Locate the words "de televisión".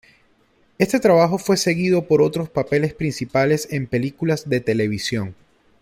4.49-5.35